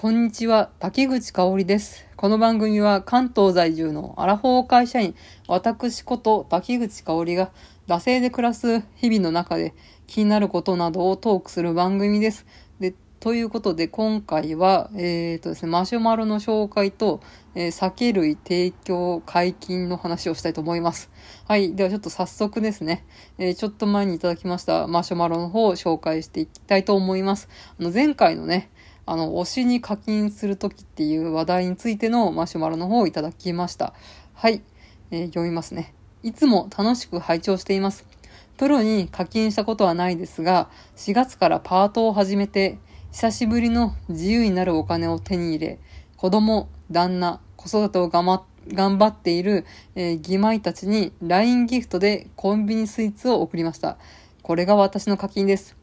[0.00, 2.06] こんにちは、滝口香織です。
[2.14, 5.16] この番組は関東在住のアラフォー会社員、
[5.48, 7.50] 私こと滝口香織が、
[7.88, 9.74] 惰性で暮らす日々の中で
[10.06, 12.46] 気になることなどをトークする番組です。
[12.78, 17.20] で、ということで今回は、えっ、ー、とですね、マシュマロの紹介と、
[17.56, 21.10] えー、酒類提供解禁の話をしたいと思います。
[21.48, 21.74] はい。
[21.74, 23.04] ではちょっと早速ですね、
[23.38, 27.48] えー、ちょっと前にいただきましたマシュマロの方を紹介していきたいと思います。
[27.80, 28.70] あの、前回のね、
[29.10, 33.94] あの、推しに課金するときっていう話題についてのマシュマロの方をいただきました。
[34.34, 34.62] はい。
[35.10, 35.94] えー、読みますね。
[36.22, 38.04] いつも楽しく拝聴しています。
[38.58, 42.78] プロに課金したことはないですが、4月からパートを始めて、
[43.10, 45.78] 久しぶりの自由になるお金を手に入れ、
[46.18, 49.64] 子供、旦那、子育てを頑張っている、
[49.94, 53.96] えー、義妹たちに LINE ギフトでコンビニスイーツを送りました。
[54.42, 55.76] これが私の課金です。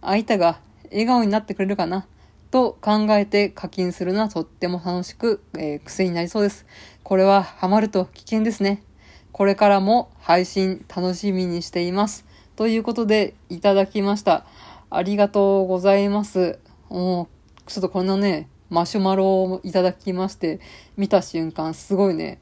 [0.00, 0.58] 相手が
[0.90, 2.06] 笑顔になってくれるかな？
[2.52, 6.66] と考えて課金するのはとっても楽しく、えー、癖になりそうです。
[7.02, 8.84] これはハマると危険ですね。
[9.32, 12.26] これからも配信楽しみにしています。
[12.54, 14.44] ということでいただきました。
[14.90, 16.58] ありがとうございます。
[16.90, 17.30] も
[17.66, 20.60] う、ちょっとこのね、マシュマロをいただきまして、
[20.98, 22.38] 見た瞬間すごいね、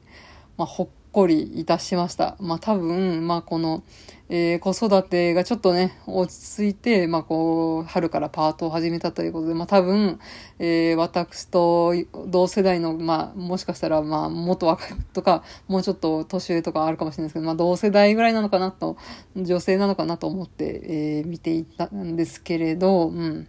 [0.57, 2.37] まあ、ほっこりいたしました。
[2.39, 3.83] まあ多分、まあこの、
[4.29, 10.19] えー、子育てがちょっとね、落ち着いて、まあこう、春からパートを始めたということで、まあ多分、
[10.57, 11.93] えー、私と
[12.27, 18.95] 同世代の、まあもしかしたら、まあ元若いとか、もうちょっと年上とかあるかもしれないですけど、まあ同世代ぐらいなのかなと、
[19.35, 23.47] 女性なのかなと思って、えー、見ていたんですけれど、うん。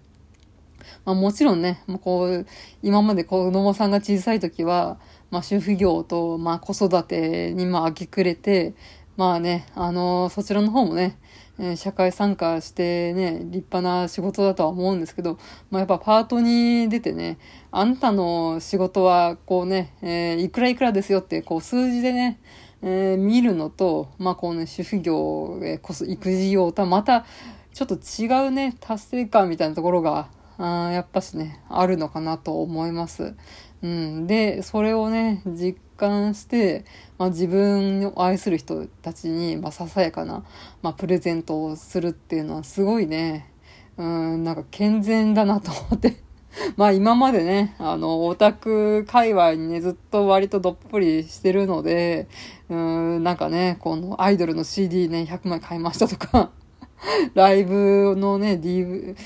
[1.04, 2.46] まあもちろんね、もうこう、
[2.82, 4.98] 今まで子供さんが小さい時は、
[5.32, 8.74] まあ、主婦業と、まあ、子育てに、まあ、明け暮れて、
[9.16, 11.18] まあね、あのー、そちらの方もね、
[11.58, 15.38] え、社会参加してね、立派な仕事だとは思うんですけど、
[15.70, 17.38] まあ、やっぱパートに出てね、
[17.70, 22.38] あんたの仕事は、こうね、えー、いくらいくらですよって、こう、数字でね、
[22.82, 27.24] えー、見るのと、まあ、こうね、主婦業、えー、こそ育児用とはまた、
[27.72, 30.28] ちょっと違うね、達成感みたいなところが、
[30.58, 33.34] あやっぱしね、あるのかなと思います。
[33.82, 34.26] うん。
[34.26, 36.84] で、それをね、実感して、
[37.18, 40.44] まあ、自分を愛する人たちに、まあ、ささやかな、
[40.82, 43.52] まあ、プレゼントをするっていうのはすごいね、
[43.96, 46.16] うん、なんか健全だなと思って
[46.76, 52.28] まあ今までね、あの、オタク界隈にね、ずっと割とどっぷりしてるので、
[52.68, 56.50] うん、なんかね、このアイドルの CD ね、100枚買いましたとか
[57.34, 59.16] ライブのね、DV、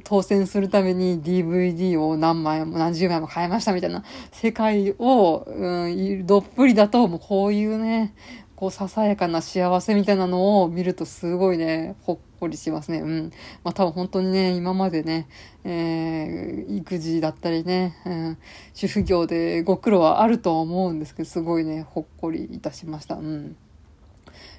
[0.00, 8.14] 当選するために DVD を何枚も何十枚も買いましたみたいな世界を、うん、どっぷりだと、もうこういうね、
[8.62, 12.98] こう、ささやかな幸せみたいなのを見るとすごいね、ほっこりしますね。
[13.00, 13.32] うん。
[13.64, 15.26] まあ多分本当にね、今までね、
[15.64, 18.38] えー、育児だったりね、うん、
[18.72, 23.16] 主婦業でご苦労はあると思うんですけど、すごいね、ほっこりいたしました。
[23.16, 23.56] うん。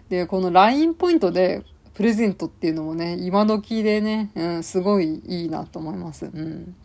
[0.09, 6.25] で、この LINE ポイントで、プレゼントっていうのもね、今時でね、うん、すごいいいなと思います。
[6.25, 6.75] うん。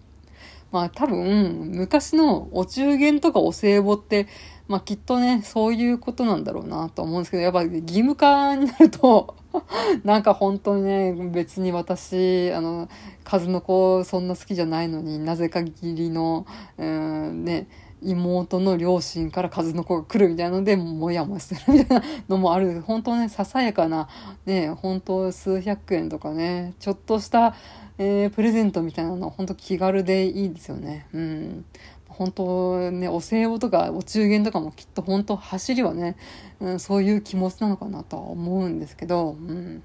[0.70, 4.26] まあ多分、昔のお中元とかお歳暮って、
[4.68, 9.34] まあきっとね、そういうことなんだろうなと思うんですけど、やっぱ義務化になると
[10.04, 12.88] なんか本当にね、別に私、あの、
[13.24, 17.66] 数の子そんな好きじゃないのになぜか義理の、うん、ね、
[18.02, 22.80] 妹の両親から数の子が来るみたいなので、もやもやするみたいなのもある。
[22.82, 24.08] 本当ね、ささやかな、
[24.46, 27.54] ね、本当数百円とかね、ちょっとした、
[27.98, 31.06] えー、プレゼントみたいなの本当気軽でいいですよね。
[31.12, 31.64] うん。
[32.08, 36.16] 本当ね、お歳暮とかお中元とかもきっと本当走りはね、
[36.60, 39.82] うん、そういう気持ちなのかなとは思うんですけど、うん。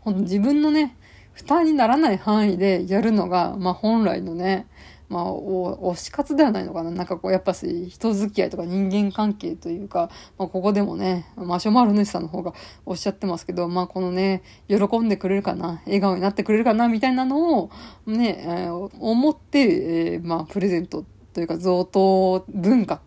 [0.00, 0.96] 本当自分のね、
[1.32, 4.66] 負担にならない範囲でやるのが、まあ本来のね、
[5.10, 6.90] まあ、お、推し活ではないのかな。
[6.92, 12.54] なんかこう、やっぱし、人付き合いとか人間関係というか、まあ、ここでもね、マシュマロ主さんの方が
[12.86, 17.70] おっしゃってますけど、まあ、このね、喜んでくれるかな、笑顔になってくれるかな、みたいなのを、
[18.06, 21.04] ね、えー、思って、えー、まあ、プレゼント
[21.34, 23.00] というか、贈答文化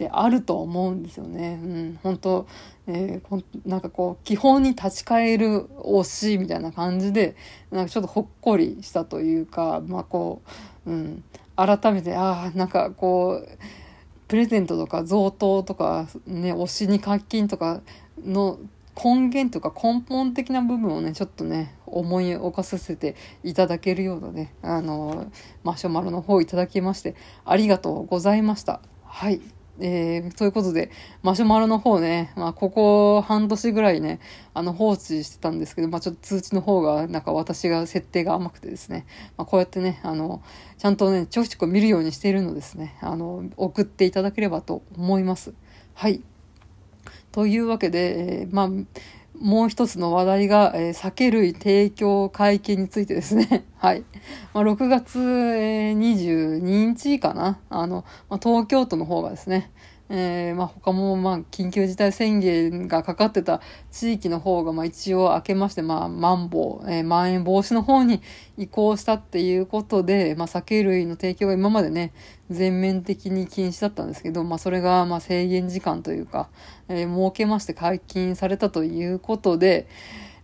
[0.00, 1.60] ってあると思うんですよね。
[1.62, 2.46] うん、本当
[2.86, 7.36] えー、なんかこう、基本に立ち返る推しみたいな感じで、
[7.70, 10.40] なんかちょっとほっこりしたというか、まあこ
[10.86, 11.24] う、うん、
[11.54, 13.48] 改めて、ああ、なんかこう、
[14.26, 17.82] プレゼントとか贈答とか、ね、推しに課金とか
[18.24, 18.58] の
[19.02, 23.14] 根源とか根本的な部分をね、ちょっとね、思い起こさせて
[23.44, 25.30] いただけるようなね、あの、
[25.62, 27.14] マシュマロの方いただきまして、
[27.44, 28.80] ありがとうございました。
[29.04, 29.40] はい。
[29.80, 30.90] えー、ということで、
[31.22, 34.20] マシュマロの方ね、まあ、ここ半年ぐらいね、
[34.52, 39.06] あの、放置してたんですけど、まあ、ちょっと通知の方が、なんか私が設定が甘くてですね、
[39.36, 40.42] まあ、こうやってね、あの、
[40.78, 45.54] ちゃんとね、ちょくちょく見るようにしているのですね、あの、送っていただければと思います。
[45.94, 46.22] はい。
[47.32, 48.68] というわけで、えー、まあ、
[49.40, 53.64] もう一つの話題が、えー、酒類提供会見についてですね。
[53.78, 54.04] はい。
[54.52, 57.58] まあ、6月、えー、22日かな。
[57.70, 59.70] あの、まあ、東京都の方がですね、
[60.12, 63.60] えー、まあ、他も、まあ、緊急事態宣言がかかってた
[63.92, 68.20] 地域の方が、まあ、一応明けまして、まあ、マンボウ、えー、まん延防止の方に
[68.58, 72.12] 移行したっていうことで、まあ、酒類の提供が今までね、
[72.50, 76.48] 全面的に禁止だったんですけど、まあ、それが、まあ、制限時間というか、
[76.88, 79.86] えー、設けまして解禁されたということで、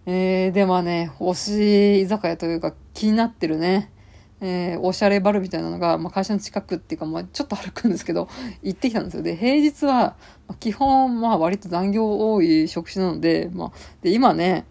[0.06, 3.90] えー、で、まあね、推し居酒屋というか気になってるね、
[4.40, 8.28] えー、おしゃれバルみたいなのが、まあ、会社の近くっていうか、まあ、ちょっと歩くんですけど、
[8.62, 9.22] 行ってきたんですよ。
[9.22, 10.16] で、平日は、
[10.46, 13.72] まあ、基本、まあ、割と残業多い職種なので、まあ、
[14.02, 14.66] で、今ね、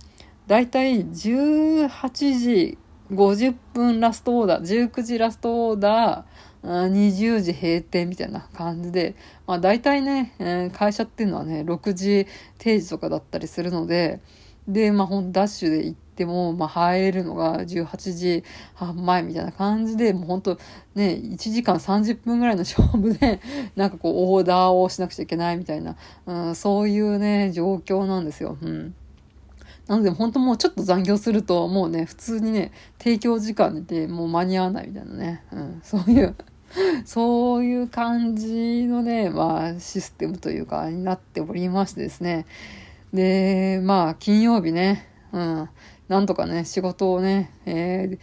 [0.48, 2.78] だいたい18時
[3.12, 9.16] 50分ラストオーダー、19時ラストオーダー、20時閉店みたいな感じで、
[9.46, 12.28] まあ大体ね、えー、会社っていうのはね、6時
[12.58, 14.22] 定時とかだったりするので、
[14.68, 18.44] で、まあほんダッシュで行っても、まあ入れるのが18時
[18.76, 20.58] 半前みたいな感じで、もうほんと
[20.94, 23.42] ね、1時間30分ぐらいの勝負で、
[23.76, 25.98] なんかこうオーダーをしなくちゃいけないみたいな、
[26.28, 28.58] うん、そういうね、状況なんですよ。
[28.62, 28.94] うん。
[29.88, 36.36] なので本当もうちょっと残業すると、もうね、普通にね、提供時間でもう間に合わないみたいなね、うん、そういう
[37.06, 42.46] そういう感じのね、まあ、システムというか、になっておりましてですね。
[43.14, 45.70] で、まあ、金曜日ね、うん、
[46.08, 48.20] なんとかね、仕事をね、えー、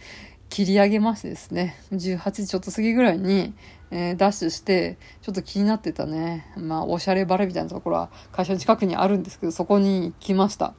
[0.49, 3.53] 切り上げましてですね、18時ちょっと過ぎぐらいに、
[3.91, 10.73] えー、ダッシュして、ちょっと気になってたね、まあ、おしゃれバレみたいなところは会社の近くにあるんですけど、そこに行きました。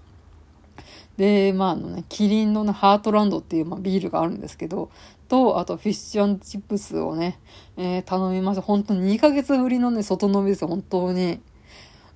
[1.17, 4.91] で、まあ、あのね、キリンの、ね、ハートランドっていう、まあ、ビールがあるんですけど、
[5.29, 7.39] と、あと、フィッシュチップスをね、
[7.77, 8.63] えー、頼みました。
[8.63, 11.41] 本当に2ヶ月ぶりのね、外飲みですよ、本当に。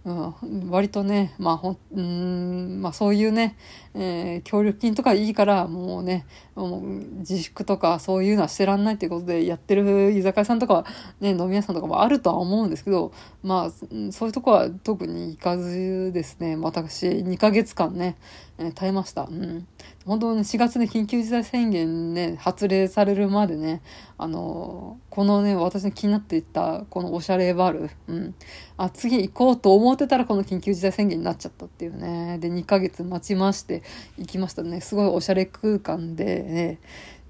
[0.08, 3.56] うん、割とね、まあほん、うん、まあそういうね、
[3.94, 6.26] えー、協力金とかいいから、もうね、
[6.66, 6.82] もう
[7.18, 10.84] 自粛とかそういうのはしてらんないっていうことでやってる居酒屋さんとか、
[11.20, 13.12] ね、飲み屋さんとかもあるとは思うんですけど、
[13.42, 13.70] まあ、
[14.10, 18.16] そういうとこは特に行かずですね、私2ヶ月間ね、
[18.60, 19.22] え、耐えました。
[19.22, 19.66] うん。
[20.04, 23.82] 本当ね、4月で緊急事態宣言ね、発令されるまでね、
[24.16, 28.34] あのこのね、私の気になっていた、このおしゃれバル、うん。
[28.76, 32.38] あ、次行こうと思ってたらこの緊急事態宣言になっちゃったっていうね。
[32.38, 33.84] で、2ヶ月待ちまして、
[34.16, 34.80] 行きましたね。
[34.80, 36.78] すごいおしゃれ空間でね、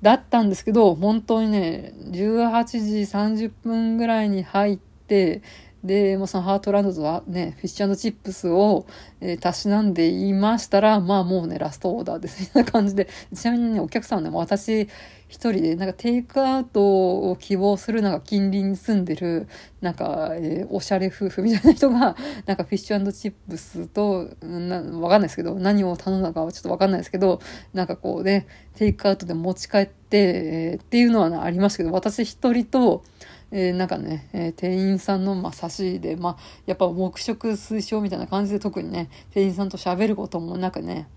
[0.02, 5.42] だったんですけど、本当にね、18時30分ぐらいに入って、
[5.84, 8.86] で、もうそのハートランドとはね、フィッシュチップスを、
[9.20, 14.88] えー、たしなんでいましたら、まあもうね、ラストオーダーです、みたいな感じで、 ちなみにね、お客さんはね、私
[15.28, 19.46] 一人で、なんかテイクアウトを希望する、なんか近隣に住んでる、
[19.80, 22.16] なんか、えー、おしゃれ夫婦みたいな人が、
[22.46, 27.40] なんかフィッシュチップスと、なわかんないですけど、何を頼んだかはちょっとわかんないですけど、
[27.72, 33.04] なんかこうね、テイクアウトで持ち帰って、えー、っていうのは、ね、ありましたけど、私一人と、
[33.50, 36.36] えー、なんかね、えー、店員さんの、まあ、差しで、まあ、
[36.66, 41.08] やっぱ黙食推奨みたいな感じで特にね、店員さんと喋ることもなくね、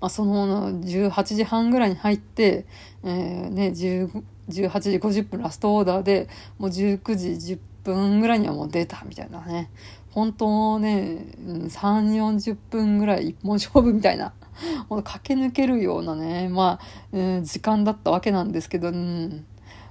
[0.00, 2.66] まあ、その18時半ぐらいに入って、
[3.02, 4.10] えー、ね、18
[4.48, 6.28] 時50分ラストオーダーで、
[6.58, 9.70] もう19時10分ぐらいにはもう出たみたいなね。
[10.10, 14.32] 本当ね、3、40分ぐらい一本勝負みたいな、
[14.88, 19.44] 駆け抜けるようなね、まあ、えー、時間だったわけなんですけど、うん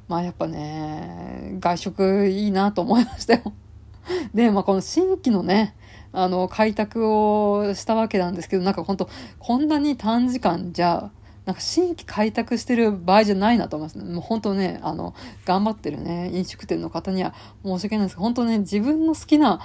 [0.07, 3.53] まあやっぱね、外食いいなと思いましたよ。
[4.33, 5.75] で、まあこの新規のね、
[6.13, 9.09] あの、開拓をしたわけなんですけど、なんか本当
[9.39, 11.11] こんなに短時間じゃ、
[11.45, 14.03] なんか新規開拓してる場合じゃないなと思いますね。
[14.05, 15.13] もう本当ね、あの、
[15.45, 17.33] 頑張ってるね、飲食店の方には
[17.63, 19.59] 申し訳ないんですけど、本当ね、自分の好きな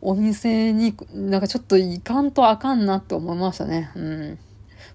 [0.00, 3.90] お店になんかちょっと行かんとあかんなって思いましたね。
[3.94, 4.38] うん。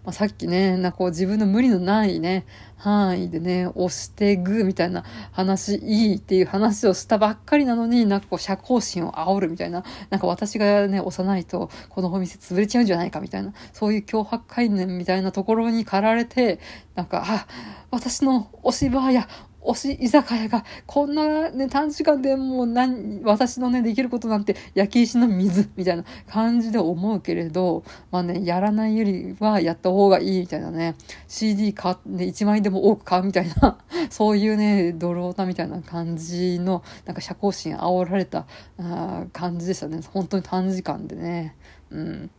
[0.10, 2.48] まあ、さっきね、なこう自分の無理のないね、
[2.78, 16.60] 範囲でね、押してグーみたいな話、いいっていう話をしたばっかりなのに、なんかこう社交心を煽るみたいな、なんか私がね、押さないとこのお店潰れちゃうんじゃないかみたいな、そういう脅迫概念みたいなところに駆られて、
[16.96, 17.48] なんか、あ、
[17.92, 19.28] 私の押し場や
[19.62, 30.96] 推し居酒屋が、こんなね、短時間でもう何、私のね、できることなんて焼き石の水みたいな感じで思うけれど、まあね、やらないよりはやった方がいいみたいなね、
[31.28, 33.78] CD 買って、1枚でも多く買うみたいな、
[34.10, 38.46] そういうね、ドロータみたいな感じの、なんか社交心煽られた
[38.78, 40.00] あ感じでしたね。
[40.14, 41.56] 本当に短時間でね。
[41.92, 42.30] うん。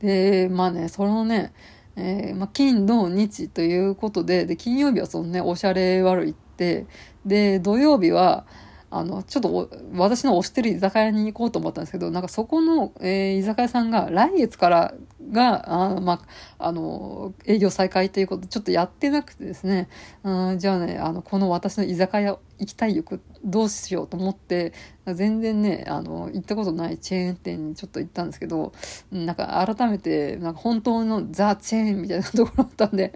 [0.00, 1.52] で、まあね、そのね、
[1.96, 6.86] えー、まあ、金、土、日ということで、で、金曜日はそのね、おしゃれ悪いって、
[7.24, 8.46] で、土曜日は、
[8.90, 14.94] あの、ちょっと私の推してる居酒屋に行こうと思ったんですけど、なんかそこの、えー、居酒屋さんが来月から
[15.32, 16.24] が、あま
[16.58, 19.88] あ、あの、営業再開ということで、ちょっとやってなくてですね、
[20.22, 24.72] うん、じゃあね、あの、この私の居酒屋行きたい欲どうしようと思って、
[25.14, 28.72] 全然ね、あの、行ったことないチェーン店にちょっと行ったんですけど、
[29.12, 33.12] なんか改めて、なんか本当のザ・チェーンみたいなところだったんで、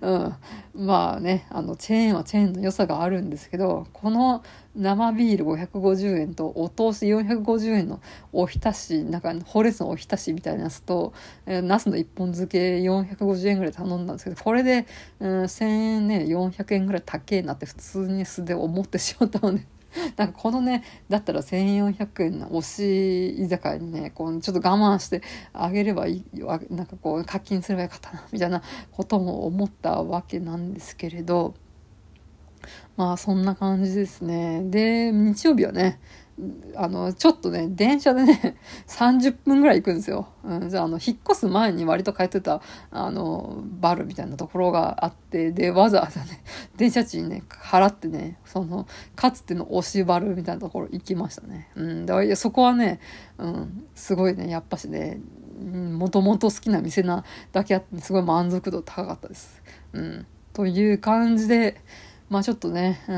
[0.00, 0.34] うん。
[0.74, 4.42] まあね、あの、チェーンはチェーンの良さがあるんですけど、この
[4.74, 8.00] 生ビール550円とお通し450円の
[8.32, 11.12] おひたし、なんか、ホレスのおひたしみたいなやつと、
[11.46, 14.86] えー、ナスの一本漬け450円ぐらい頼んだんですけど、これで、
[15.20, 19.66] うん、1000円ね、400円ぐらい高えなって普通に素で思っってしまったので、
[20.16, 25.22] なんかこのね、だったら1400円の推し居酒屋にね、こうちょっと我慢して
[25.52, 26.24] あげればいい、
[26.70, 28.62] なんかこう課金すればよかったな、みたいな
[28.92, 31.54] ことも思ったわけなんですけれど、
[32.96, 34.62] まあそんな感じですね。
[34.64, 36.00] で、日曜日はね、
[36.76, 38.56] あの、ちょっとね、電車でね、
[38.88, 40.28] 30分ぐらい行くんですよ。
[40.42, 42.60] うん、じゃあ、あの、引っ越す前に割と通ってた、
[42.90, 46.40] あの、バルみたいなところがあって、で、わざわざね、
[46.76, 51.70] 電車賃ね、払ってね、その、かつての押しバルみたいなところ行きましたね。
[51.76, 53.00] うん、だからそこはね、
[53.38, 55.20] うん、すごいね、やっぱしね、
[55.60, 59.62] もともと好きな店なだけあって、すごい満足度高かったです。
[59.92, 61.80] うん、という感じで、
[62.28, 63.12] まあちょっとね、う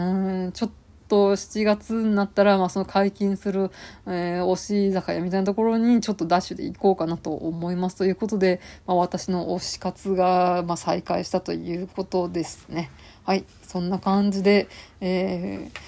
[0.48, 0.75] ん、ちょっと、
[1.08, 3.70] と7月になったら、まあ、その解禁する、
[4.06, 12.90] えー、推し酒屋みたいなところにちょっとダッシュで行こうかなと思いますということで、まあ、私の推し活が、まあ、再開したということですね。
[13.25, 13.44] はい。
[13.62, 14.68] そんな感じで、
[15.00, 15.78] えー、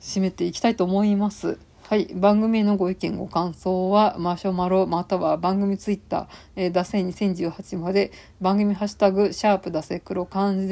[0.00, 1.58] 締めていきたいと思います。
[1.92, 2.06] はい。
[2.14, 6.26] 番組へのご意見、ご感想は、マシュマロ、または番組ツイッター、
[6.56, 10.70] えー、ダセ2018まで、番組ハッシュタグ、シャープダセ黒漢字で